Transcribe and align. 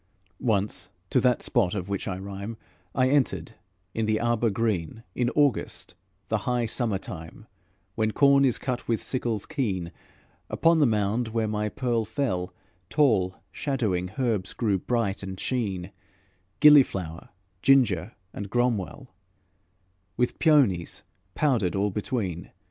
Once, 0.39 0.89
to 1.11 1.21
that 1.21 1.43
spot 1.43 1.75
of 1.75 1.87
which 1.87 2.07
I 2.07 2.17
rhyme, 2.17 2.57
I 2.95 3.09
entered, 3.11 3.51
in 3.93 4.07
the 4.07 4.19
arbour 4.19 4.49
green, 4.49 5.03
In 5.13 5.29
August, 5.35 5.93
the 6.27 6.39
high 6.49 6.65
summer 6.65 6.97
time 6.97 7.45
When 7.93 8.09
corn 8.09 8.43
is 8.43 8.57
cut 8.57 8.87
with 8.87 8.99
sickles 8.99 9.45
keen; 9.45 9.91
Upon 10.49 10.79
the 10.79 10.87
mound 10.87 11.27
where 11.27 11.47
my 11.47 11.69
pearl 11.69 12.03
fell, 12.03 12.51
Tall, 12.89 13.35
shadowing 13.51 14.13
herbs 14.17 14.53
grew 14.53 14.79
bright 14.79 15.21
and 15.21 15.39
sheen, 15.39 15.91
Gilliflower, 16.61 17.29
ginger 17.61 18.13
and 18.33 18.49
gromwell, 18.49 19.09
With 20.17 20.39
peonies 20.39 21.03
powdered 21.35 21.75
all 21.75 21.91
between. 21.91 22.49